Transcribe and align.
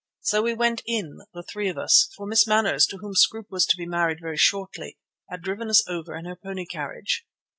So 0.21 0.41
we 0.41 0.55
went 0.55 0.81
in, 0.87 1.19
the 1.31 1.43
three 1.43 1.69
of 1.69 1.77
us, 1.77 2.09
for 2.17 2.25
Miss 2.25 2.47
Manners, 2.47 2.87
to 2.87 2.97
whom 2.97 3.13
Scroope 3.13 3.51
was 3.51 3.67
to 3.67 3.77
be 3.77 3.85
married 3.85 4.17
very 4.19 4.35
shortly, 4.35 4.97
had 5.29 5.43
driven 5.43 5.69
us 5.69 5.87
over 5.87 6.15
in 6.15 6.25
her 6.25 6.35
pony 6.35 6.65
carriage. 6.65 7.23